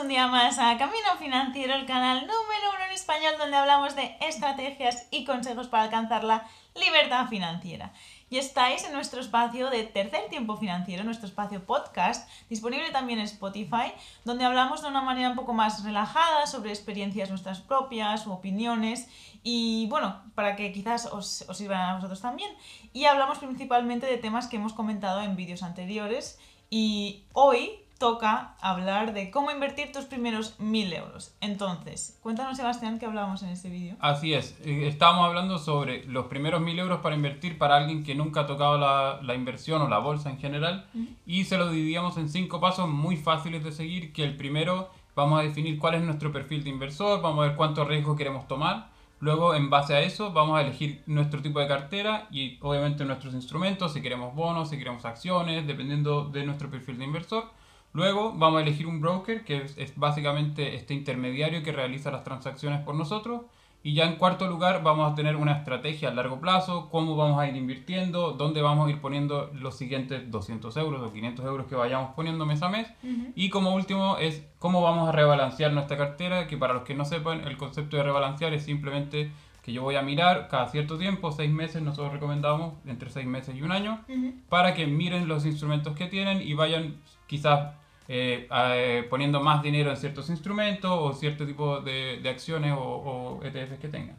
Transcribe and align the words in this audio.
un 0.00 0.08
día 0.08 0.28
más 0.28 0.58
a 0.58 0.78
Camino 0.78 1.16
Financiero, 1.18 1.74
el 1.74 1.84
canal 1.84 2.20
número 2.20 2.70
uno 2.74 2.84
en 2.86 2.92
español 2.92 3.34
donde 3.38 3.56
hablamos 3.56 3.94
de 3.96 4.16
estrategias 4.20 5.06
y 5.10 5.24
consejos 5.24 5.68
para 5.68 5.82
alcanzar 5.82 6.24
la 6.24 6.46
libertad 6.74 7.28
financiera. 7.28 7.92
Y 8.30 8.38
estáis 8.38 8.84
en 8.84 8.94
nuestro 8.94 9.20
espacio 9.20 9.68
de 9.68 9.84
Tercer 9.84 10.30
Tiempo 10.30 10.56
Financiero, 10.56 11.04
nuestro 11.04 11.26
espacio 11.26 11.66
podcast, 11.66 12.30
disponible 12.48 12.90
también 12.92 13.18
en 13.18 13.26
Spotify, 13.26 13.92
donde 14.24 14.44
hablamos 14.44 14.80
de 14.80 14.88
una 14.88 15.02
manera 15.02 15.28
un 15.30 15.36
poco 15.36 15.52
más 15.52 15.84
relajada 15.84 16.46
sobre 16.46 16.70
experiencias 16.70 17.28
nuestras 17.28 17.60
propias 17.60 18.26
opiniones 18.26 19.06
y 19.42 19.86
bueno, 19.90 20.22
para 20.34 20.56
que 20.56 20.72
quizás 20.72 21.06
os, 21.06 21.44
os 21.46 21.58
sirvan 21.58 21.80
a 21.80 21.94
vosotros 21.96 22.22
también. 22.22 22.50
Y 22.94 23.04
hablamos 23.04 23.38
principalmente 23.38 24.06
de 24.06 24.16
temas 24.16 24.46
que 24.46 24.56
hemos 24.56 24.72
comentado 24.72 25.20
en 25.20 25.36
vídeos 25.36 25.62
anteriores 25.62 26.38
y 26.70 27.24
hoy 27.34 27.84
toca 28.00 28.54
hablar 28.62 29.12
de 29.12 29.30
cómo 29.30 29.50
invertir 29.50 29.92
tus 29.92 30.06
primeros 30.06 30.58
mil 30.58 30.90
euros. 30.90 31.36
Entonces, 31.42 32.18
cuéntanos, 32.22 32.56
Sebastián, 32.56 32.98
qué 32.98 33.04
hablábamos 33.04 33.42
en 33.42 33.50
este 33.50 33.68
vídeo. 33.68 33.94
Así 34.00 34.32
es, 34.32 34.58
eh, 34.64 34.88
estábamos 34.88 35.26
hablando 35.26 35.58
sobre 35.58 36.06
los 36.06 36.26
primeros 36.26 36.62
mil 36.62 36.78
euros 36.78 37.00
para 37.00 37.14
invertir 37.14 37.58
para 37.58 37.76
alguien 37.76 38.02
que 38.02 38.14
nunca 38.14 38.40
ha 38.40 38.46
tocado 38.46 38.78
la, 38.78 39.20
la 39.22 39.34
inversión 39.34 39.82
o 39.82 39.88
la 39.88 39.98
bolsa 39.98 40.30
en 40.30 40.38
general 40.38 40.86
y 41.26 41.44
se 41.44 41.58
lo 41.58 41.70
dividíamos 41.70 42.16
en 42.16 42.30
cinco 42.30 42.58
pasos 42.58 42.88
muy 42.88 43.18
fáciles 43.18 43.62
de 43.62 43.70
seguir, 43.70 44.14
que 44.14 44.24
el 44.24 44.34
primero 44.34 44.88
vamos 45.14 45.38
a 45.38 45.42
definir 45.42 45.78
cuál 45.78 45.96
es 45.96 46.02
nuestro 46.02 46.32
perfil 46.32 46.64
de 46.64 46.70
inversor, 46.70 47.20
vamos 47.20 47.44
a 47.44 47.48
ver 47.48 47.56
cuánto 47.56 47.84
riesgo 47.84 48.16
queremos 48.16 48.48
tomar, 48.48 48.88
luego 49.18 49.54
en 49.54 49.68
base 49.68 49.94
a 49.94 50.00
eso 50.00 50.32
vamos 50.32 50.58
a 50.58 50.62
elegir 50.62 51.02
nuestro 51.04 51.42
tipo 51.42 51.60
de 51.60 51.68
cartera 51.68 52.28
y 52.30 52.56
obviamente 52.62 53.04
nuestros 53.04 53.34
instrumentos, 53.34 53.92
si 53.92 54.00
queremos 54.00 54.34
bonos, 54.34 54.70
si 54.70 54.78
queremos 54.78 55.04
acciones, 55.04 55.66
dependiendo 55.66 56.24
de 56.24 56.46
nuestro 56.46 56.70
perfil 56.70 56.96
de 56.96 57.04
inversor. 57.04 57.60
Luego 57.92 58.32
vamos 58.32 58.60
a 58.60 58.62
elegir 58.62 58.86
un 58.86 59.00
broker, 59.00 59.44
que 59.44 59.58
es, 59.58 59.76
es, 59.76 59.96
básicamente 59.96 60.76
este 60.76 60.94
intermediario 60.94 61.62
que 61.62 61.72
realiza 61.72 62.10
las 62.10 62.24
transacciones 62.24 62.80
por 62.80 62.94
nosotros. 62.94 63.42
Y 63.82 63.94
ya 63.94 64.04
en 64.04 64.16
cuarto 64.16 64.46
lugar 64.46 64.82
vamos 64.82 65.10
a 65.10 65.14
tener 65.14 65.36
una 65.36 65.52
estrategia 65.52 66.10
a 66.10 66.14
largo 66.14 66.38
plazo, 66.38 66.90
cómo 66.90 67.16
vamos 67.16 67.40
a 67.40 67.48
ir 67.48 67.56
invirtiendo, 67.56 68.32
dónde 68.32 68.60
vamos 68.60 68.86
a 68.86 68.90
ir 68.90 69.00
poniendo 69.00 69.50
los 69.54 69.78
siguientes 69.78 70.30
200 70.30 70.76
euros 70.76 71.00
o 71.00 71.10
500 71.10 71.46
euros 71.46 71.66
que 71.66 71.74
vayamos 71.74 72.14
poniendo 72.14 72.44
mes 72.44 72.62
a 72.62 72.68
mes. 72.68 72.88
Y 73.34 73.48
como 73.48 73.74
último 73.74 74.18
es 74.18 74.46
cómo 74.58 74.82
vamos 74.82 75.08
a 75.08 75.12
rebalancear 75.12 75.72
nuestra 75.72 75.96
cartera, 75.96 76.46
que 76.46 76.58
para 76.58 76.74
los 76.74 76.82
que 76.82 76.94
no 76.94 77.06
sepan, 77.06 77.40
el 77.48 77.56
concepto 77.56 77.96
de 77.96 78.02
rebalancear 78.02 78.52
es 78.52 78.64
simplemente 78.64 79.32
que 79.62 79.72
yo 79.72 79.82
voy 79.82 79.96
a 79.96 80.02
mirar 80.02 80.48
cada 80.48 80.68
cierto 80.68 80.98
tiempo, 80.98 81.32
seis 81.32 81.50
meses, 81.50 81.82
nosotros 81.82 82.12
recomendamos 82.12 82.74
entre 82.86 83.10
seis 83.10 83.26
meses 83.26 83.54
y 83.56 83.62
un 83.62 83.72
año, 83.72 84.04
para 84.48 84.74
que 84.74 84.86
miren 84.86 85.26
los 85.26 85.46
instrumentos 85.46 85.94
que 85.94 86.06
tienen 86.06 86.42
y 86.42 86.52
vayan 86.52 86.96
quizás 87.30 87.74
eh, 88.08 88.48
eh, 88.50 89.06
poniendo 89.08 89.40
más 89.40 89.62
dinero 89.62 89.90
en 89.90 89.96
ciertos 89.96 90.28
instrumentos 90.30 90.90
o 90.92 91.12
cierto 91.12 91.46
tipo 91.46 91.80
de, 91.80 92.18
de 92.20 92.28
acciones 92.28 92.72
o, 92.72 92.82
o, 92.82 93.44
ETFs 93.44 93.78
que 93.78 93.88
tengan. 93.88 94.16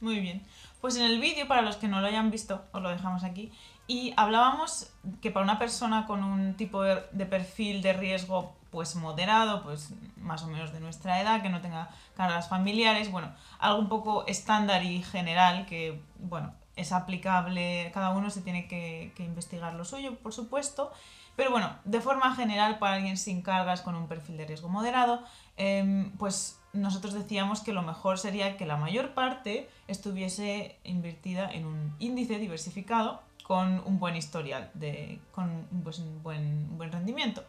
Muy 0.00 0.20
bien. 0.20 0.42
Pues 0.80 0.96
en 0.96 1.02
el 1.02 1.20
vídeo, 1.20 1.46
para 1.46 1.60
los 1.60 1.76
que 1.76 1.88
no 1.88 2.00
lo 2.00 2.06
hayan 2.06 2.30
visto, 2.30 2.64
os 2.72 2.80
lo 2.80 2.88
dejamos 2.88 3.22
aquí. 3.22 3.52
Y 3.86 4.14
hablábamos 4.16 4.90
que 5.20 5.30
para 5.30 5.44
una 5.44 5.58
persona 5.58 6.06
con 6.06 6.24
un 6.24 6.54
tipo 6.54 6.82
de, 6.82 7.02
de 7.12 7.26
perfil 7.26 7.82
de 7.82 7.92
riesgo 7.92 8.56
pues 8.70 8.96
moderado, 8.96 9.62
pues 9.62 9.92
más 10.16 10.42
o 10.42 10.46
menos 10.46 10.72
de 10.72 10.80
nuestra 10.80 11.20
edad, 11.20 11.42
que 11.42 11.50
no 11.50 11.60
tenga 11.60 11.90
cargas 12.16 12.48
familiares, 12.48 13.10
bueno, 13.10 13.30
algo 13.58 13.78
un 13.78 13.88
poco 13.88 14.26
estándar 14.26 14.82
y 14.84 15.02
general 15.02 15.66
que, 15.66 16.00
bueno, 16.18 16.54
es 16.76 16.92
aplicable, 16.92 17.90
cada 17.92 18.10
uno 18.10 18.30
se 18.30 18.42
tiene 18.42 18.68
que, 18.68 19.12
que 19.16 19.24
investigar 19.24 19.74
lo 19.74 19.84
suyo, 19.84 20.16
por 20.16 20.32
supuesto, 20.32 20.92
pero 21.36 21.50
bueno, 21.50 21.70
de 21.84 22.00
forma 22.00 22.34
general, 22.34 22.78
para 22.78 22.96
alguien 22.96 23.18
sin 23.18 23.42
cargas, 23.42 23.82
con 23.82 23.94
un 23.94 24.08
perfil 24.08 24.38
de 24.38 24.46
riesgo 24.46 24.68
moderado, 24.68 25.22
eh, 25.58 26.10
pues 26.18 26.58
nosotros 26.72 27.12
decíamos 27.12 27.60
que 27.60 27.72
lo 27.72 27.82
mejor 27.82 28.18
sería 28.18 28.56
que 28.56 28.66
la 28.66 28.76
mayor 28.76 29.14
parte 29.14 29.68
estuviese 29.86 30.78
invertida 30.84 31.50
en 31.50 31.66
un 31.66 31.94
índice 31.98 32.38
diversificado 32.38 33.22
con 33.42 33.82
un 33.84 33.98
buen 33.98 34.16
historial, 34.16 34.70
de, 34.74 35.20
con 35.32 35.66
pues, 35.84 35.98
un, 35.98 36.22
buen, 36.22 36.76
buen 36.76 36.90
rendimiento. 36.90 37.44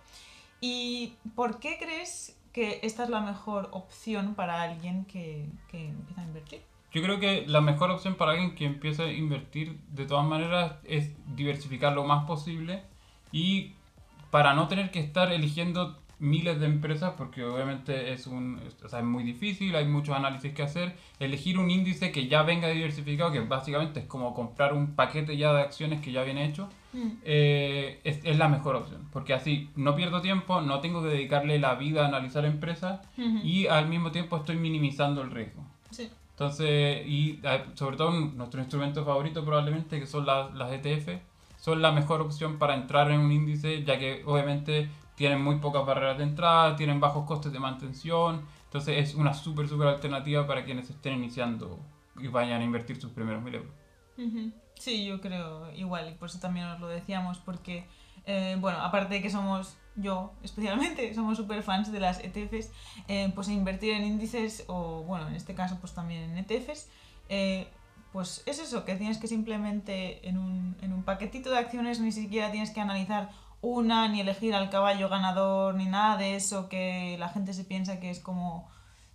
¿Y 0.59 1.16
por 1.35 1.59
qué 1.59 1.78
crees 1.79 2.38
que 2.51 2.79
esta 2.83 3.03
es 3.03 3.09
la 3.09 3.22
mejor 3.22 3.69
opción 3.72 4.35
para 4.35 4.62
alguien 4.62 5.06
que, 5.06 5.50
que 5.69 5.88
empieza 5.89 6.22
a 6.22 6.23
invertir? 6.25 6.62
Yo 6.91 7.01
creo 7.01 7.19
que 7.19 7.45
la 7.47 7.62
mejor 7.62 7.91
opción 7.91 8.16
para 8.16 8.31
alguien 8.31 8.56
que 8.56 8.66
empieza 8.66 9.03
a 9.03 9.12
invertir 9.12 9.79
de 9.89 10.06
todas 10.06 10.25
maneras 10.25 10.73
es 10.83 11.12
diversificar 11.35 11.94
lo 11.94 12.03
más 12.03 12.25
posible 12.25 12.83
y 13.31 13.73
para 14.31 14.53
no 14.53 14.67
tener 14.67 14.91
que 14.91 14.99
estar 14.99 15.31
eligiendo 15.31 15.97
miles 16.19 16.59
de 16.59 16.65
empresas, 16.65 17.13
porque 17.15 17.43
obviamente 17.43 18.11
es, 18.11 18.25
un, 18.25 18.59
o 18.83 18.89
sea, 18.89 18.99
es 18.99 19.05
muy 19.05 19.23
difícil, 19.23 19.75
hay 19.75 19.85
muchos 19.85 20.15
análisis 20.15 20.51
que 20.53 20.63
hacer, 20.63 20.95
elegir 21.19 21.59
un 21.59 21.69
índice 21.69 22.11
que 22.11 22.27
ya 22.27 22.41
venga 22.41 22.69
diversificado, 22.69 23.31
que 23.31 23.39
básicamente 23.41 23.99
es 23.99 24.05
como 24.07 24.33
comprar 24.33 24.73
un 24.73 24.95
paquete 24.95 25.38
ya 25.38 25.53
de 25.53 25.61
acciones 25.61 26.01
que 26.01 26.11
ya 26.11 26.23
viene 26.23 26.45
hecho, 26.45 26.69
mm. 26.93 27.07
eh, 27.23 27.99
es, 28.03 28.19
es, 28.23 28.38
la 28.38 28.47
mejor 28.47 28.75
opción, 28.75 29.07
porque 29.13 29.33
así 29.33 29.69
no 29.75 29.95
pierdo 29.95 30.21
tiempo, 30.21 30.61
no 30.61 30.79
tengo 30.79 31.03
que 31.03 31.09
dedicarle 31.09 31.59
la 31.59 31.75
vida 31.75 32.05
a 32.05 32.07
analizar 32.07 32.45
empresas 32.45 32.99
uh 33.17 33.21
-huh. 33.21 33.44
y 33.44 33.67
al 33.67 33.88
mismo 33.88 34.11
tiempo 34.11 34.38
estoy 34.38 34.55
minimizando 34.55 35.21
el 35.21 35.29
riesgo. 35.29 35.63
Sí. 35.91 36.09
Entonces, 36.31 37.07
y 37.07 37.39
sobre 37.73 37.97
todo 37.97 38.11
nuestro 38.11 38.59
instrumento 38.59 39.03
favorito 39.03 39.44
probablemente, 39.44 39.99
que 39.99 40.05
son 40.05 40.25
las, 40.25 40.53
las 40.53 40.71
ETF, 40.71 41.19
son 41.67 41.81
la 41.81 41.91
mejor 41.91 42.22
opción 42.22 42.57
para 42.57 42.75
entrar 42.75 43.11
en 43.11 43.19
un 43.19 43.29
índice, 43.29 43.83
ya 43.83 44.00
que 44.00 44.23
obviamente 44.25 44.89
tienen 45.16 45.41
muy 45.41 45.57
pocas 45.57 45.85
barreras 45.85 46.17
de 46.17 46.23
entrada, 46.23 46.78
tienen 46.78 47.01
bajos 47.01 47.25
costes 47.25 47.51
de 47.51 47.59
mantención, 47.59 48.45
entonces 48.63 49.09
es 49.09 49.16
una 49.16 49.33
súper, 49.33 49.67
súper 49.67 49.89
alternativa 49.89 50.47
para 50.47 50.63
quienes 50.63 50.89
estén 50.89 51.16
iniciando 51.16 51.77
y 52.17 52.29
vayan 52.29 52.61
a 52.61 52.63
invertir 52.63 53.01
sus 53.01 53.11
primeros 53.11 53.44
mil 53.44 53.56
euros. 53.56 53.73
Sí, 54.75 55.06
yo 55.06 55.19
creo 55.19 55.69
igual, 55.73 56.09
y 56.09 56.13
por 56.13 56.29
eso 56.29 56.39
también 56.39 56.67
os 56.67 56.79
lo 56.79 56.88
decíamos, 56.88 57.39
porque, 57.39 57.85
eh, 58.25 58.56
bueno, 58.61 58.79
aparte 58.79 59.16
de 59.16 59.22
que 59.22 59.29
somos, 59.29 59.75
yo 59.97 60.31
especialmente, 60.44 61.13
somos 61.16 61.35
súper 61.35 61.63
fans 61.63 61.91
de 61.91 62.00
las 62.00 62.23
ETFs, 62.23 62.72
eh, 63.09 63.29
pues 63.35 63.50
invertir 63.50 63.91
en 63.91 64.06
índices, 64.06 64.63
o 64.67 65.03
bueno, 65.03 65.27
en 65.27 65.35
este 65.35 65.53
caso 65.53 65.79
pues 65.81 65.94
también 65.94 66.31
en 66.31 66.38
ETFs, 66.38 66.89
eh, 67.27 67.67
pues 68.17 68.41
es 68.47 68.57
eso, 68.57 68.83
que 68.83 68.95
tienes 68.95 69.19
que 69.19 69.28
simplemente 69.28 70.28
en 70.28 70.39
un, 70.39 70.75
en 70.81 70.91
un 70.91 71.03
paquetito 71.03 71.51
de 71.51 71.59
acciones 71.59 72.00
ni 72.00 72.11
siquiera 72.11 72.50
tienes 72.50 72.72
que 72.72 72.81
analizar 72.81 73.29
una, 73.61 74.07
ni 74.07 74.22
elegir 74.22 74.55
al 74.55 74.72
caballo 74.72 75.07
ganador, 75.07 75.75
ni 75.75 75.85
nada 75.85 76.17
de 76.17 76.35
eso 76.35 76.67
que 76.67 77.16
la 77.19 77.29
gente 77.29 77.53
se 77.53 77.63
piensa 77.63 78.00
que 78.00 78.09
es 78.09 78.19
como 78.19 78.67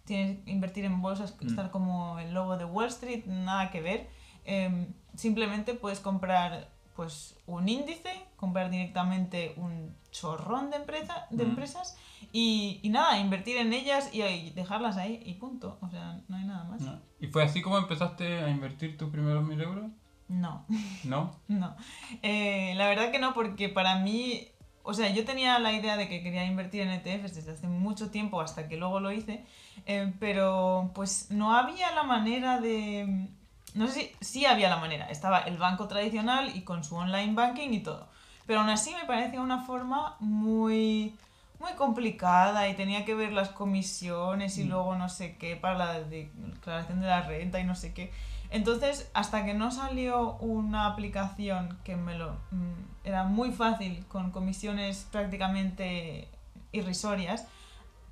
tienes 0.04 0.38
que 0.44 0.52
invertir 0.52 0.84
en 0.84 1.02
bolsas, 1.02 1.34
mm. 1.40 1.48
estar 1.48 1.72
como 1.72 2.20
el 2.20 2.32
logo 2.32 2.56
de 2.56 2.64
Wall 2.64 2.86
Street, 2.86 3.24
nada 3.26 3.72
que 3.72 3.80
ver. 3.80 4.08
Eh, 4.44 4.86
simplemente 5.16 5.74
puedes 5.74 5.98
comprar 5.98 6.68
pues 6.94 7.34
un 7.48 7.68
índice, 7.68 8.12
comprar 8.36 8.70
directamente 8.70 9.54
un 9.56 9.96
chorrón 10.12 10.70
de, 10.70 10.76
empresa, 10.76 11.26
de 11.30 11.44
mm. 11.44 11.48
empresas 11.48 11.96
y, 12.30 12.78
y, 12.82 12.90
nada, 12.90 13.18
invertir 13.18 13.56
en 13.56 13.72
ellas 13.72 14.10
y, 14.12 14.22
y, 14.22 14.50
dejarlas 14.50 14.96
ahí 14.96 15.20
y 15.26 15.34
punto. 15.34 15.78
O 15.80 15.90
sea, 15.90 16.20
no 16.28 16.36
hay 16.36 16.44
nada 16.44 16.64
más. 16.64 16.80
No. 16.82 17.00
¿Y 17.18 17.26
fue 17.26 17.42
así 17.42 17.60
como 17.60 17.78
empezaste 17.78 18.40
a 18.40 18.48
invertir 18.48 18.96
tus 18.96 19.10
primeros 19.10 19.44
mil 19.44 19.60
euros? 19.60 19.90
No. 20.28 20.64
¿No? 21.04 21.36
no. 21.48 21.76
Eh, 22.22 22.74
la 22.76 22.88
verdad 22.88 23.10
que 23.10 23.18
no, 23.18 23.34
porque 23.34 23.68
para 23.68 23.96
mí, 23.96 24.48
o 24.82 24.94
sea, 24.94 25.10
yo 25.10 25.24
tenía 25.24 25.58
la 25.58 25.72
idea 25.72 25.96
de 25.96 26.08
que 26.08 26.22
quería 26.22 26.44
invertir 26.44 26.82
en 26.82 26.90
ETFs 26.90 27.34
desde 27.34 27.52
hace 27.52 27.68
mucho 27.68 28.10
tiempo 28.10 28.40
hasta 28.40 28.68
que 28.68 28.76
luego 28.76 29.00
lo 29.00 29.12
hice, 29.12 29.44
eh, 29.86 30.12
pero 30.20 30.90
pues 30.94 31.30
no 31.30 31.54
había 31.54 31.92
la 31.92 32.02
manera 32.02 32.60
de... 32.60 33.28
No 33.74 33.88
sé 33.88 34.14
si 34.20 34.40
sí 34.40 34.46
había 34.46 34.68
la 34.68 34.76
manera, 34.76 35.06
estaba 35.06 35.38
el 35.40 35.56
banco 35.56 35.88
tradicional 35.88 36.54
y 36.54 36.60
con 36.60 36.84
su 36.84 36.94
online 36.94 37.32
banking 37.32 37.70
y 37.70 37.82
todo, 37.82 38.10
pero 38.46 38.60
aún 38.60 38.70
así 38.70 38.94
me 38.94 39.06
parecía 39.06 39.40
una 39.40 39.64
forma 39.64 40.16
muy 40.20 41.14
muy 41.62 41.72
complicada 41.74 42.68
y 42.68 42.74
tenía 42.74 43.04
que 43.04 43.14
ver 43.14 43.32
las 43.32 43.50
comisiones 43.50 44.58
y 44.58 44.64
mm. 44.64 44.68
luego 44.68 44.96
no 44.96 45.08
sé 45.08 45.36
qué 45.36 45.56
para 45.56 45.78
la 45.78 46.00
declaración 46.00 47.00
de 47.00 47.06
la 47.06 47.22
renta 47.22 47.60
y 47.60 47.64
no 47.64 47.74
sé 47.74 47.94
qué. 47.94 48.12
Entonces, 48.50 49.10
hasta 49.14 49.46
que 49.46 49.54
no 49.54 49.70
salió 49.70 50.34
una 50.34 50.86
aplicación 50.86 51.78
que 51.84 51.96
me 51.96 52.18
lo 52.18 52.32
mmm, 52.50 52.72
era 53.04 53.24
muy 53.24 53.52
fácil 53.52 54.04
con 54.08 54.30
comisiones 54.30 55.06
prácticamente 55.10 56.28
irrisorias, 56.72 57.46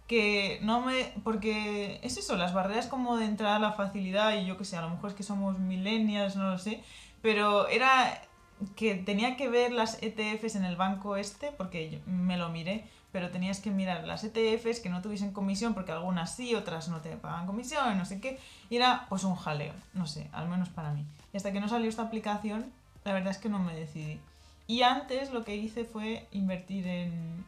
que 0.06 0.58
no 0.62 0.80
me 0.80 1.12
porque 1.22 2.00
es 2.02 2.16
eso, 2.16 2.36
las 2.36 2.54
barreras 2.54 2.86
como 2.86 3.16
de 3.16 3.26
entrada 3.26 3.56
a 3.56 3.60
la 3.60 3.72
facilidad 3.72 4.34
y 4.34 4.46
yo 4.46 4.56
que 4.56 4.64
sé, 4.64 4.76
a 4.76 4.80
lo 4.80 4.90
mejor 4.90 5.10
es 5.10 5.16
que 5.16 5.22
somos 5.22 5.58
millennials, 5.58 6.36
no 6.36 6.50
lo 6.50 6.58
sé, 6.58 6.82
pero 7.20 7.68
era 7.68 8.22
que 8.76 8.94
tenía 8.94 9.36
que 9.36 9.48
ver 9.48 9.72
las 9.72 10.02
ETFs 10.02 10.54
en 10.54 10.64
el 10.64 10.76
banco 10.76 11.16
este 11.16 11.52
porque 11.52 11.90
yo 11.90 11.98
me 12.06 12.36
lo 12.36 12.48
miré 12.48 12.84
pero 13.12 13.30
tenías 13.30 13.60
que 13.60 13.70
mirar 13.70 14.06
las 14.06 14.24
ETFs 14.24 14.80
que 14.80 14.88
no 14.88 15.02
tuviesen 15.02 15.32
comisión, 15.32 15.74
porque 15.74 15.92
algunas 15.92 16.34
sí, 16.34 16.54
otras 16.54 16.88
no 16.88 17.00
te 17.00 17.16
pagan 17.16 17.46
comisión, 17.46 17.98
no 17.98 18.04
sé 18.04 18.20
qué, 18.20 18.38
y 18.68 18.76
era 18.76 19.06
pues 19.08 19.24
un 19.24 19.34
jaleo, 19.34 19.74
no 19.94 20.06
sé, 20.06 20.28
al 20.32 20.48
menos 20.48 20.68
para 20.68 20.92
mí. 20.92 21.04
Y 21.32 21.36
hasta 21.36 21.52
que 21.52 21.60
no 21.60 21.68
salió 21.68 21.88
esta 21.88 22.02
aplicación, 22.02 22.72
la 23.04 23.12
verdad 23.12 23.32
es 23.32 23.38
que 23.38 23.48
no 23.48 23.58
me 23.58 23.74
decidí. 23.74 24.20
Y 24.66 24.82
antes 24.82 25.32
lo 25.32 25.44
que 25.44 25.56
hice 25.56 25.84
fue 25.84 26.28
invertir 26.30 26.86
en, 26.86 27.44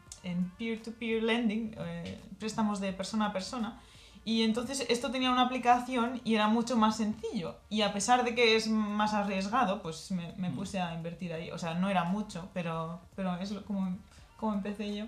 peer-to-peer 0.58 1.22
lending, 1.22 1.74
eh, 1.78 2.18
préstamos 2.38 2.80
de 2.80 2.92
persona 2.92 3.26
a 3.26 3.32
persona. 3.32 3.80
Y 4.24 4.42
entonces 4.42 4.86
esto 4.88 5.10
tenía 5.10 5.30
una 5.32 5.42
aplicación 5.42 6.20
y 6.24 6.34
era 6.36 6.46
mucho 6.48 6.76
más 6.76 6.96
sencillo. 6.96 7.56
Y 7.68 7.82
a 7.82 7.92
pesar 7.92 8.24
de 8.24 8.34
que 8.34 8.54
es 8.56 8.68
más 8.68 9.14
arriesgado, 9.14 9.82
pues 9.82 10.10
me, 10.12 10.32
me 10.36 10.50
Mm. 10.50 10.54
puse 10.54 10.80
a 10.80 10.94
invertir 10.94 11.32
ahí. 11.32 11.50
O 11.50 11.58
sea, 11.58 11.74
no 11.74 11.88
era 11.88 12.04
mucho, 12.04 12.48
pero, 12.54 13.00
pero 13.16 13.34
es 13.36 13.52
como, 13.66 13.96
como 14.36 14.54
empecé 14.54 14.94
yo. 14.96 15.06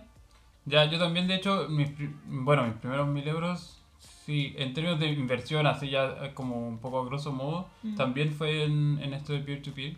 Ya, 0.66 0.84
yo 0.86 0.98
también, 0.98 1.28
de 1.28 1.36
hecho, 1.36 1.68
mis, 1.68 1.90
bueno, 2.26 2.64
mis 2.64 2.74
primeros 2.74 3.06
mil 3.06 3.26
euros, 3.28 3.80
sí, 4.24 4.54
en 4.56 4.74
términos 4.74 4.98
de 4.98 5.08
inversión, 5.12 5.66
así 5.66 5.90
ya 5.90 6.06
eh, 6.22 6.32
como 6.34 6.66
un 6.66 6.78
poco 6.78 7.00
a 7.00 7.04
grosso 7.04 7.32
modo, 7.32 7.68
Mm. 7.82 7.94
también 7.96 8.32
fue 8.32 8.64
en, 8.64 8.98
en 9.00 9.14
esto 9.14 9.32
de 9.32 9.40
peer-to-peer. 9.40 9.96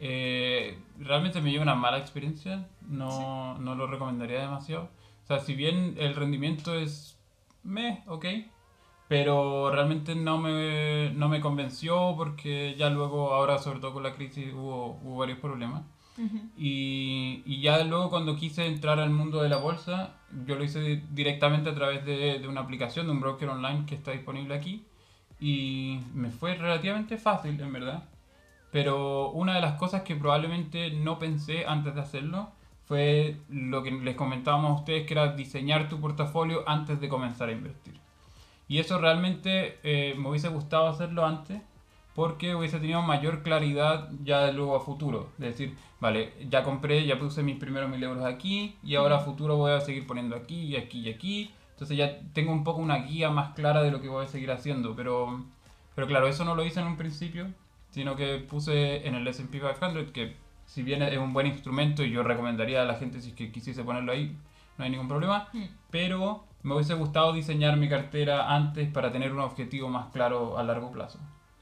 Eh, 0.00 0.78
realmente 0.98 1.40
me 1.40 1.50
lleva 1.50 1.62
una 1.64 1.74
mala 1.74 1.98
experiencia, 1.98 2.66
no, 2.88 3.58
no 3.58 3.74
lo 3.74 3.86
recomendaría 3.86 4.40
demasiado. 4.40 4.88
O 5.24 5.26
sea, 5.26 5.40
si 5.40 5.54
bien 5.54 5.96
el 5.98 6.14
rendimiento 6.14 6.74
es 6.74 7.16
me, 7.62 8.02
ok, 8.06 8.24
pero 9.14 9.70
realmente 9.70 10.16
no 10.16 10.38
me, 10.38 11.12
no 11.14 11.28
me 11.28 11.40
convenció 11.40 12.14
porque 12.16 12.74
ya 12.76 12.90
luego, 12.90 13.32
ahora 13.32 13.58
sobre 13.58 13.78
todo 13.78 13.92
con 13.92 14.02
la 14.02 14.12
crisis, 14.12 14.52
hubo, 14.52 14.98
hubo 15.04 15.18
varios 15.18 15.38
problemas. 15.38 15.82
Ujú. 16.18 16.36
Y, 16.58 17.44
y 17.46 17.60
ya 17.60 17.84
luego 17.84 18.10
cuando 18.10 18.34
quise 18.34 18.66
entrar 18.66 18.98
al 18.98 19.10
mundo 19.10 19.40
de 19.40 19.48
la 19.48 19.58
bolsa, 19.58 20.16
yo 20.44 20.56
lo 20.56 20.64
hice 20.64 20.80
di- 20.80 21.02
directamente 21.12 21.70
a 21.70 21.76
través 21.76 22.04
de, 22.04 22.40
de 22.40 22.48
una 22.48 22.62
aplicación, 22.62 23.06
de 23.06 23.12
un 23.12 23.20
broker 23.20 23.50
online 23.50 23.86
que 23.86 23.94
está 23.94 24.10
disponible 24.10 24.52
aquí. 24.52 24.84
Y 25.38 26.00
me 26.12 26.30
fue 26.30 26.56
relativamente 26.56 27.16
fácil, 27.16 27.60
en 27.60 27.72
verdad. 27.72 28.08
Pero 28.72 29.30
una 29.30 29.54
de 29.54 29.60
las 29.60 29.74
cosas 29.74 30.02
que 30.02 30.16
probablemente 30.16 30.90
no 30.90 31.20
pensé 31.20 31.66
antes 31.66 31.94
de 31.94 32.00
hacerlo 32.00 32.48
fue 32.86 33.36
lo 33.48 33.84
que 33.84 33.92
les 33.92 34.16
comentábamos 34.16 34.72
a 34.72 34.74
ustedes, 34.80 35.06
que 35.06 35.14
era 35.14 35.36
diseñar 35.36 35.88
tu 35.88 36.00
portafolio 36.00 36.64
antes 36.66 37.00
de 37.00 37.08
comenzar 37.08 37.48
a 37.48 37.52
invertir. 37.52 38.02
Y 38.68 38.78
eso 38.78 38.98
realmente 38.98 39.78
eh, 39.82 40.14
me 40.16 40.28
hubiese 40.28 40.48
gustado 40.48 40.86
hacerlo 40.88 41.26
antes 41.26 41.60
porque 42.14 42.54
hubiese 42.54 42.78
tenido 42.78 43.02
mayor 43.02 43.42
claridad 43.42 44.08
ya 44.22 44.40
de 44.46 44.52
luego 44.52 44.76
a 44.76 44.80
futuro. 44.80 45.30
Es 45.38 45.44
decir, 45.46 45.74
vale, 46.00 46.32
ya 46.48 46.62
compré, 46.62 47.04
ya 47.04 47.18
puse 47.18 47.42
mis 47.42 47.56
primeros 47.58 47.90
mil 47.90 48.02
euros 48.02 48.24
aquí 48.24 48.76
y 48.84 48.94
ahora 48.94 49.16
a 49.16 49.20
futuro 49.20 49.56
voy 49.56 49.72
a 49.72 49.80
seguir 49.80 50.06
poniendo 50.06 50.36
aquí 50.36 50.60
y 50.62 50.76
aquí 50.76 51.00
y 51.00 51.10
aquí. 51.10 51.50
Entonces 51.72 51.96
ya 51.96 52.20
tengo 52.32 52.52
un 52.52 52.62
poco 52.62 52.80
una 52.80 52.98
guía 52.98 53.30
más 53.30 53.52
clara 53.54 53.82
de 53.82 53.90
lo 53.90 54.00
que 54.00 54.08
voy 54.08 54.24
a 54.24 54.28
seguir 54.28 54.52
haciendo. 54.52 54.94
Pero, 54.94 55.44
pero 55.96 56.06
claro, 56.06 56.28
eso 56.28 56.44
no 56.44 56.54
lo 56.54 56.64
hice 56.64 56.80
en 56.80 56.86
un 56.86 56.96
principio, 56.96 57.48
sino 57.90 58.14
que 58.14 58.38
puse 58.38 59.06
en 59.08 59.16
el 59.16 59.26
S&P 59.26 59.58
500, 59.60 60.12
que 60.12 60.36
si 60.66 60.82
bien 60.84 61.02
es 61.02 61.18
un 61.18 61.32
buen 61.32 61.48
instrumento 61.48 62.04
y 62.04 62.10
yo 62.10 62.22
recomendaría 62.22 62.82
a 62.82 62.84
la 62.84 62.94
gente 62.94 63.20
si 63.20 63.30
es 63.30 63.34
que 63.34 63.50
quisiese 63.50 63.82
ponerlo 63.82 64.12
ahí, 64.12 64.36
no 64.78 64.84
hay 64.84 64.90
ningún 64.90 65.08
problema, 65.08 65.48
Mm. 65.52 65.64
pero 65.90 66.44
me 66.64 66.74
hubiese 66.74 66.94
gustado 66.94 67.32
diseñar 67.32 67.76
mi 67.76 67.88
cartera 67.88 68.54
antes 68.54 68.90
para 68.90 69.12
tener 69.12 69.32
un 69.32 69.40
objetivo 69.40 69.88
más 69.88 70.10
claro 70.12 70.58
a 70.58 70.64
largo 70.64 70.90
plazo. 70.90 71.20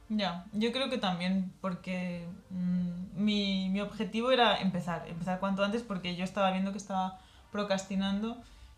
Ya, 0.09 0.47
yo 0.53 0.73
creo 0.73 0.89
que 0.91 0.99
también 0.99 1.53
porque 1.61 2.27
mm, 2.51 3.23
mi, 3.23 3.69
mi 3.69 3.81
objetivo 3.81 4.31
era 4.31 4.61
empezar, 4.61 5.09
empezar 5.09 5.41
cuanto 5.41 5.65
antes 5.65 5.83
porque 5.83 6.15
yo 6.15 6.25
estaba 6.25 6.53
viendo 6.53 6.71
que 6.71 6.79
estaba 6.79 7.19
procrastinando 7.51 8.37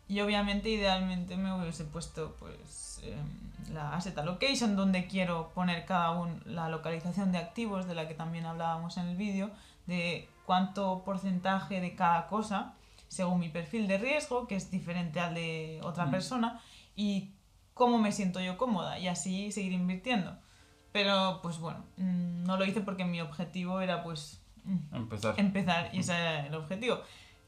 y 0.09 0.21
obviamente 0.21 0.71
idealmente 0.71 1.37
me 1.37 1.53
hubiese 1.53 1.85
puesto 1.85 2.37
pues 2.39 3.03
em, 3.05 3.75
la 3.75 3.95
asset 3.95 4.17
allocation 4.17 4.77
donde 4.77 5.07
quiero 5.07 5.51
poner 5.55 5.85
cada 5.85 6.13
uno 6.13 6.35
la 6.47 6.69
localización 6.69 7.33
de 7.33 7.39
activos 7.39 7.87
de 7.87 7.95
la 7.95 8.09
que 8.09 8.15
también 8.15 8.47
hablábamos 8.47 8.97
en 8.97 9.09
el 9.09 9.17
vídeo 9.17 9.51
de 9.87 10.29
cuánto 10.47 11.03
porcentaje 11.05 11.81
de 11.81 11.95
cada 11.95 12.29
cosa 12.29 12.75
según 13.09 13.41
mi 13.41 13.49
perfil 13.49 13.87
de 13.87 13.99
riesgo 13.99 14.47
que 14.47 14.57
es 14.57 14.71
diferente 14.71 15.21
al 15.21 15.35
de 15.35 15.81
otra 15.83 16.07
Mm. 16.07 16.11
persona 16.11 16.61
y 16.97 17.31
cómo 17.75 17.99
me 17.99 18.13
siento 18.13 18.41
yo 18.41 18.57
cómoda 18.57 18.99
y 18.99 19.09
así 19.09 19.51
seguir 19.53 19.73
invirtiendo. 19.73 20.37
Pero 20.93 21.41
pues 21.43 21.59
bueno, 21.59 21.85
mm, 21.97 22.45
no 22.45 22.57
lo 22.57 22.65
hice 22.65 22.81
porque 22.81 23.05
mi 23.05 23.21
objetivo 23.21 23.81
era 23.81 24.03
pues 24.03 24.41
mm, 24.65 24.95
Empezar. 24.95 25.35
empezar 25.39 25.91
y 25.93 25.99
ese 26.01 26.13
era 26.13 26.47
el 26.47 26.55
objetivo. 26.55 27.01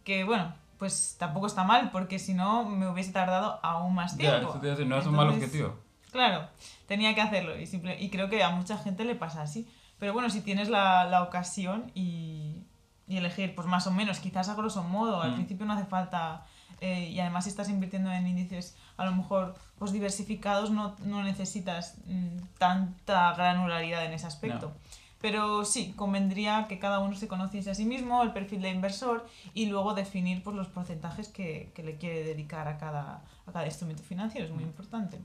Que 0.05 0.25
bueno, 0.25 0.53
pues 0.79 1.17
tampoco 1.19 1.47
está 1.47 1.64
mal 1.64 1.91
porque 1.91 2.19
si 2.19 2.35
no 2.35 2.64
me 2.64 2.88
hubiese 2.88 3.12
tardado 3.12 3.59
aún 3.62 3.94
más 3.94 4.12
Ya, 4.17 4.31
tiempo. 4.38 4.50
eso 4.50 4.61
te 4.61 4.67
iba 4.67 4.75
a 4.75 4.76
decir, 4.76 4.87
no 4.88 4.99
es 4.99 5.06
un 5.06 5.14
mal 5.14 5.29
objetivo. 5.29 5.79
Claro, 6.12 6.49
tenía 6.87 7.14
que 7.14 7.20
hacerlo 7.20 7.59
y, 7.59 7.67
simple- 7.67 8.00
y 8.00 8.11
creo 8.11 8.29
que 8.29 8.43
a 8.43 8.50
mucha 8.50 8.76
gente 8.79 9.05
le 9.05 9.14
pasa 9.14 9.43
así. 9.43 9.69
Pero 9.99 10.12
bueno, 10.12 10.29
si 10.29 10.41
tienes 10.43 10.69
la, 10.69 11.05
la 11.05 11.23
ocasión 11.23 11.91
y, 11.94 12.64
y 13.08 13.17
elegir, 13.19 13.55
pues 13.55 13.67
más 13.69 13.87
o 13.87 13.91
menos, 13.93 14.19
quizás 14.20 14.49
a 14.49 14.55
grosso 14.55 14.82
modo, 14.82 15.23
al 15.23 15.32
Mm. 15.32 15.35
principio 15.35 15.67
no 15.67 15.73
hace 15.75 15.85
falta, 15.87 16.44
eh, 16.81 17.08
y 17.11 17.20
además 17.20 17.44
si 17.44 17.50
estás 17.50 17.69
invirtiendo 17.69 18.11
en 18.12 18.26
índices 18.26 18.76
a 18.97 19.05
lo 19.05 19.12
mejor 19.12 19.55
pues 19.79 19.93
diversificados, 19.93 20.70
no, 20.70 20.97
no 21.05 21.23
necesitas 21.23 21.94
mm, 22.06 22.38
tanta 22.58 23.32
granularidad 23.35 24.05
en 24.05 24.12
ese 24.12 24.26
aspecto. 24.26 24.69
No. 24.69 24.75
Pero 25.20 25.64
sí, 25.64 25.93
convendría 25.97 26.67
que 26.69 26.79
cada 26.79 26.99
uno 26.99 27.17
se 27.17 27.26
conociese 27.26 27.70
a 27.70 27.75
sí 27.75 27.85
mismo, 27.85 28.23
el 28.23 28.32
perfil 28.32 28.61
de 28.62 28.70
inversor 28.70 29.26
y 29.55 29.67
luego 29.67 29.94
definir 29.94 30.43
pues, 30.43 30.55
los 30.56 30.69
porcentajes 30.69 31.29
que, 31.29 31.73
que 31.75 31.82
le 31.82 31.97
quiere 31.97 32.23
dedicar 32.23 32.69
a 32.69 32.76
cada, 32.76 33.23
a 33.47 33.52
cada 33.52 33.64
instrumento 33.67 34.02
financiero, 34.02 34.47
es 34.47 34.52
muy 34.52 34.62
importante. 34.64 35.19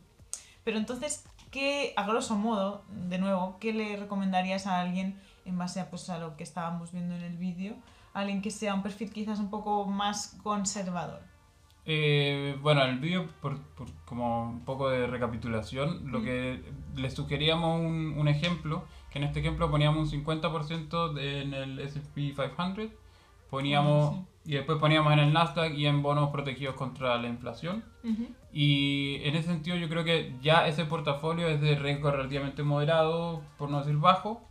Pero 0.63 0.77
entonces, 0.77 1.25
¿qué, 1.51 1.93
a 1.97 2.03
grosso 2.05 2.35
modo, 2.35 2.83
de 3.09 3.17
nuevo, 3.17 3.57
qué 3.59 3.73
le 3.73 3.97
recomendarías 3.97 4.65
a 4.67 4.79
alguien 4.79 5.19
en 5.45 5.57
base 5.57 5.79
a, 5.79 5.89
pues, 5.89 6.09
a 6.09 6.17
lo 6.19 6.35
que 6.37 6.43
estábamos 6.43 6.91
viendo 6.91 7.15
en 7.15 7.21
el 7.23 7.37
vídeo? 7.37 7.75
Alguien 8.13 8.41
que 8.41 8.51
sea 8.51 8.73
un 8.73 8.83
perfil 8.83 9.11
quizás 9.11 9.39
un 9.39 9.49
poco 9.49 9.85
más 9.85 10.37
conservador. 10.43 11.21
Eh, 11.85 12.57
bueno, 12.61 12.83
en 12.83 12.91
el 12.91 12.99
vídeo, 12.99 13.27
por, 13.41 13.59
por 13.75 13.87
como 14.05 14.43
un 14.49 14.65
poco 14.65 14.89
de 14.89 15.07
recapitulación, 15.07 16.11
lo 16.11 16.19
Mm. 16.19 16.23
que 16.23 16.63
les 16.95 17.13
sugeríamos 17.13 17.79
un, 17.81 18.15
un 18.17 18.27
ejemplo, 18.27 18.85
que 19.09 19.17
en 19.19 19.25
este 19.25 19.39
ejemplo 19.39 19.71
poníamos 19.71 19.99
un 19.99 20.07
50% 20.23 21.11
de- 21.13 21.41
en 21.41 21.53
el 21.53 21.79
S&P 21.79 22.33
500, 22.35 22.89
poníamos, 23.49 24.15
Ah, 24.15 24.23
y 24.45 24.51
después 24.53 24.77
poníamos 24.77 25.11
en 25.13 25.19
el 25.19 25.33
Nasdaq 25.33 25.73
y 25.73 25.85
en 25.87 26.01
bonos 26.03 26.29
protegidos 26.29 26.75
contra 26.75 27.17
la 27.17 27.27
inflación. 27.27 27.83
Y 28.53 29.15
en 29.23 29.35
ese 29.35 29.47
sentido 29.47 29.75
yo 29.77 29.87
creo 29.89 30.03
que 30.03 30.35
ya 30.41 30.67
ese 30.67 30.85
portafolio 30.85 31.47
es 31.47 31.61
de 31.61 31.75
riesgo 31.75 32.11
relativamente 32.11 32.63
moderado, 32.63 33.41
por 33.57 33.69
no 33.69 33.79
decir 33.79 33.97
bajo. 33.97 34.47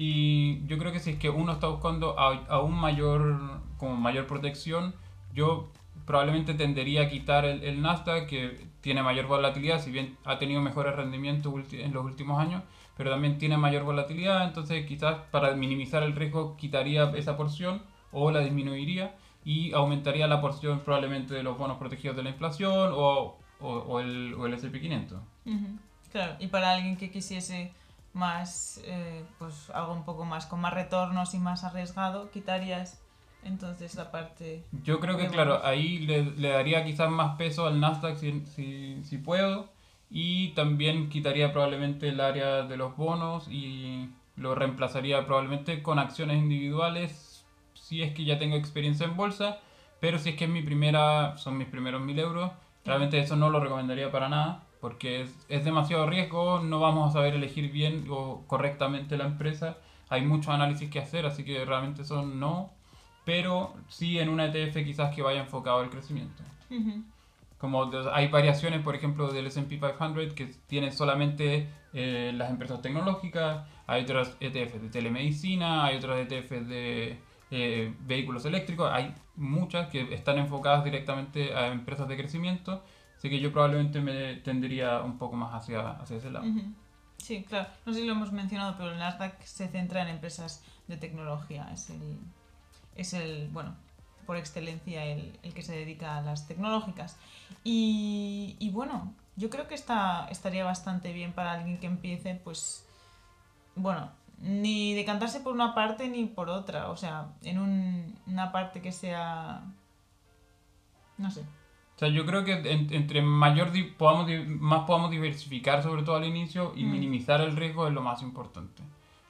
Y 0.00 0.64
yo 0.68 0.78
creo 0.78 0.92
que 0.92 1.00
si 1.00 1.10
es 1.10 1.18
que 1.18 1.28
uno 1.28 1.50
está 1.50 1.66
buscando 1.66 2.16
aún 2.16 2.72
mayor, 2.72 3.60
como 3.78 3.96
mayor 3.96 4.28
protección, 4.28 4.94
yo 5.34 5.72
probablemente 6.06 6.54
tendería 6.54 7.02
a 7.02 7.08
quitar 7.08 7.44
el, 7.44 7.64
el 7.64 7.82
Nasdaq, 7.82 8.28
que 8.28 8.68
tiene 8.80 9.02
mayor 9.02 9.26
volatilidad, 9.26 9.80
si 9.82 9.90
bien 9.90 10.16
ha 10.24 10.38
tenido 10.38 10.60
mejores 10.60 10.94
rendimientos 10.94 11.52
en 11.72 11.92
los 11.92 12.04
últimos 12.04 12.38
años, 12.40 12.62
pero 12.96 13.10
también 13.10 13.38
tiene 13.38 13.56
mayor 13.56 13.82
volatilidad, 13.82 14.44
entonces 14.46 14.86
quizás 14.86 15.16
para 15.32 15.52
minimizar 15.56 16.04
el 16.04 16.14
riesgo 16.14 16.56
quitaría 16.56 17.10
esa 17.16 17.36
porción 17.36 17.82
o 18.12 18.30
la 18.30 18.38
disminuiría 18.38 19.16
y 19.44 19.72
aumentaría 19.72 20.28
la 20.28 20.40
porción 20.40 20.78
probablemente 20.84 21.34
de 21.34 21.42
los 21.42 21.58
bonos 21.58 21.76
protegidos 21.76 22.16
de 22.16 22.22
la 22.22 22.30
inflación 22.30 22.92
o, 22.94 23.36
o, 23.58 23.68
o 23.68 23.98
el, 23.98 24.34
o 24.34 24.46
el 24.46 24.54
SP500. 24.54 25.18
Ujú, 25.44 25.66
Claro, 26.12 26.36
y 26.38 26.46
para 26.46 26.70
alguien 26.70 26.96
que 26.96 27.10
quisiese 27.10 27.72
más, 28.12 28.80
eh, 28.84 29.24
pues 29.38 29.70
algo 29.70 29.92
un 29.92 30.04
poco 30.04 30.24
más 30.24 30.46
con 30.46 30.60
más 30.60 30.74
retornos 30.74 31.34
y 31.34 31.38
más 31.38 31.64
arriesgado, 31.64 32.30
quitarías 32.30 33.00
entonces 33.44 33.94
la 33.94 34.10
parte... 34.10 34.64
Yo 34.82 35.00
creo 35.00 35.16
que, 35.16 35.28
claro, 35.28 35.64
ahí 35.64 35.98
le, 36.00 36.24
le 36.24 36.48
daría 36.48 36.84
quizás 36.84 37.10
más 37.10 37.36
peso 37.36 37.66
al 37.66 37.80
Nasdaq 37.80 38.16
si, 38.16 38.44
si, 38.46 39.02
si 39.04 39.18
puedo. 39.18 39.68
Y 40.10 40.48
también 40.50 41.08
quitaría 41.10 41.52
probablemente 41.52 42.08
el 42.08 42.20
área 42.20 42.62
de 42.62 42.76
los 42.76 42.96
bonos 42.96 43.46
y 43.48 44.08
lo 44.36 44.54
reemplazaría 44.54 45.24
probablemente 45.26 45.82
con 45.82 45.98
acciones 45.98 46.38
individuales 46.38 47.44
si 47.74 48.02
es 48.02 48.14
que 48.14 48.24
ya 48.24 48.38
tengo 48.38 48.56
experiencia 48.56 49.06
en 49.06 49.16
bolsa. 49.16 49.58
Pero 50.00 50.18
si 50.18 50.30
es 50.30 50.36
que 50.36 50.44
es 50.44 50.50
mi 50.50 50.62
primera, 50.62 51.36
son 51.38 51.58
mis 51.58 51.68
primeros 51.68 52.00
mil 52.00 52.18
euros, 52.18 52.52
realmente 52.84 53.18
eso 53.18 53.36
no 53.36 53.50
lo 53.50 53.60
recomendaría 53.60 54.10
para 54.10 54.28
nada. 54.28 54.62
Porque 54.80 55.22
es, 55.22 55.44
es 55.48 55.64
demasiado 55.64 56.06
riesgo, 56.06 56.60
no 56.60 56.80
vamos 56.80 57.10
a 57.10 57.12
saber 57.12 57.34
elegir 57.34 57.70
bien 57.72 58.06
o 58.10 58.44
correctamente 58.46 59.16
la 59.18 59.26
empresa. 59.26 59.78
Hay 60.08 60.22
mucho 60.24 60.52
análisis 60.52 60.90
que 60.90 61.00
hacer, 61.00 61.26
así 61.26 61.44
que 61.44 61.64
realmente 61.64 62.02
eso 62.02 62.22
no 62.24 62.72
pero 63.24 63.74
sí 63.88 64.18
en 64.18 64.30
una 64.30 64.46
ETF 64.46 64.84
quizás 64.84 65.14
que 65.14 65.20
vaya 65.22 65.40
enfocado 65.40 65.80
al 65.80 65.90
crecimiento. 65.90 66.42
Ujú, 66.70 67.04
Como 67.58 67.86
de- 67.86 68.08
hay 68.12 68.28
variaciones, 68.28 68.82
por 68.82 68.94
ejemplo, 68.94 69.32
del 69.32 69.46
S&P 69.48 69.78
500 69.80 70.32
que 70.34 70.46
tienen 70.68 70.92
solamente 70.92 71.68
eh, 71.92 72.32
las 72.34 72.50
empresas 72.50 72.80
tecnológicas, 72.82 73.66
hay 73.86 74.02
otras 74.02 74.36
ETFs 74.40 74.82
de 74.82 74.90
telemedicina, 74.90 75.84
hay 75.86 75.96
otras 75.96 76.18
ETFs 76.20 76.68
de 76.68 77.18
eh, 77.50 77.94
vehículos 78.00 78.44
eléctricos, 78.44 78.90
hay 78.92 79.14
muchas 79.36 79.88
que 79.88 80.14
están 80.14 80.38
enfocadas 80.38 80.84
directamente 80.84 81.54
a 81.54 81.68
empresas 81.68 82.06
de 82.08 82.16
crecimiento, 82.16 82.84
así 83.18 83.28
que 83.28 83.40
yo 83.40 83.52
probablemente 83.52 84.00
me 84.00 84.36
tendría 84.36 85.00
un 85.02 85.18
poco 85.18 85.36
más 85.36 85.52
hacia, 85.54 85.90
hacia 85.90 86.16
ese 86.16 86.30
lado. 86.30 86.46
Sí, 87.18 87.42
claro. 87.44 87.68
No 87.84 87.92
sé 87.92 88.00
si 88.00 88.06
lo 88.06 88.12
hemos 88.12 88.32
mencionado, 88.32 88.76
pero 88.78 88.92
el 88.92 88.98
Nasdaq 88.98 89.42
se 89.42 89.68
centra 89.68 90.02
en 90.02 90.08
empresas 90.08 90.64
de 90.86 90.96
tecnología. 90.96 91.68
Es 91.72 91.90
el, 91.90 92.18
es 92.94 93.12
el 93.12 93.48
bueno, 93.48 93.74
por 94.24 94.36
excelencia 94.36 95.04
el, 95.04 95.38
el 95.42 95.52
que 95.52 95.62
se 95.62 95.74
dedica 95.76 96.16
a 96.16 96.20
las 96.22 96.46
tecnológicas. 96.46 97.16
Y, 97.64 98.56
y 98.60 98.70
bueno, 98.70 99.12
yo 99.36 99.50
creo 99.50 99.66
que 99.66 99.74
está, 99.74 100.28
estaría 100.30 100.64
bastante 100.64 101.12
bien 101.12 101.32
para 101.32 101.52
alguien 101.52 101.78
que 101.78 101.86
empiece, 101.86 102.34
pues, 102.36 102.86
bueno, 103.74 104.10
ni 104.40 104.94
decantarse 104.94 105.40
por 105.40 105.52
una 105.52 105.74
parte 105.74 106.08
ni 106.08 106.24
por 106.26 106.48
otra, 106.48 106.88
o 106.90 106.96
sea, 106.96 107.28
en 107.42 107.58
un- 107.58 108.18
una 108.28 108.52
parte 108.52 108.80
que 108.80 108.92
sea, 108.92 109.62
no 111.16 111.30
sé. 111.32 111.44
O 111.98 112.00
sea, 112.00 112.08
yo 112.10 112.24
creo 112.24 112.44
que 112.44 112.52
en- 112.52 112.92
entre 112.94 113.22
mayor 113.22 113.72
podamos, 113.96 114.30
más 114.46 114.84
podamos 114.86 115.10
diversificar, 115.10 115.82
sobre 115.82 116.04
todo 116.04 116.14
al 116.14 116.24
inicio, 116.24 116.72
y 116.76 116.84
Mm. 116.84 116.92
minimizar 116.92 117.40
el 117.40 117.56
riesgo 117.56 117.88
es 117.88 117.92
lo 117.92 118.02
más 118.02 118.22
importante. 118.22 118.84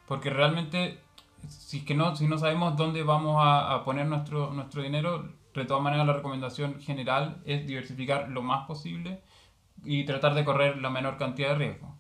Porque 0.07 0.29
realmente, 0.29 1.01
si, 1.49 1.79
es 1.79 1.85
que 1.85 1.95
no, 1.95 2.15
si 2.15 2.27
no 2.29 2.37
sabemos 2.37 2.77
dónde 2.77 3.03
vamos 3.05 3.37
a, 3.43 3.73
a 3.73 3.85
poner 3.85 4.05
nuestro, 4.05 4.53
nuestro 4.53 4.83
dinero, 4.83 5.33
de 5.55 5.65
todas 5.65 5.83
maneras 5.83 6.07
la 6.07 6.13
recomendación 6.13 6.79
general 6.83 7.41
es 7.47 7.67
diversificar 7.67 8.29
lo 8.29 8.43
más 8.43 8.67
posible 8.67 9.23
y 9.83 10.05
tratar 10.05 10.35
de 10.35 10.45
correr 10.45 10.77
la 10.77 10.91
menor 10.91 11.17
cantidad 11.17 11.49
de 11.49 11.55
riesgo. 11.55 11.95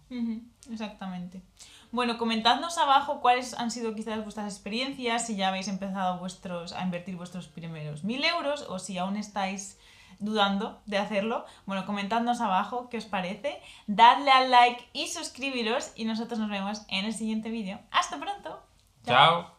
Exactamente. 0.70 1.40
Bueno, 1.92 2.18
comentadnos 2.18 2.76
abajo 2.76 3.20
cuáles 3.22 3.54
han 3.54 3.70
sido 3.70 3.94
quizás 3.94 4.22
vuestras 4.22 4.52
experiencias, 4.52 5.26
si 5.26 5.36
ya 5.36 5.48
habéis 5.48 5.68
empezado 5.68 6.18
vuestros, 6.18 6.74
a 6.74 6.82
invertir 6.82 7.16
vuestros 7.16 7.48
primeros 7.48 8.04
mil 8.04 8.22
euros 8.22 8.66
o 8.68 8.78
si 8.78 8.98
aún 8.98 9.16
estáis 9.16 9.78
dudando 10.18 10.80
de 10.86 10.98
hacerlo. 10.98 11.44
Bueno, 11.66 11.86
comentadnos 11.86 12.40
abajo 12.40 12.88
qué 12.88 12.98
os 12.98 13.06
parece, 13.06 13.60
dadle 13.86 14.30
al 14.30 14.50
like 14.50 14.88
y 14.92 15.08
suscribiros 15.08 15.92
y 15.94 16.04
nosotros 16.04 16.38
nos 16.38 16.50
vemos 16.50 16.82
en 16.88 17.04
el 17.04 17.14
siguiente 17.14 17.50
vídeo. 17.50 17.80
¡Hasta 17.90 18.18
pronto! 18.18 18.62
Chao. 19.04 19.54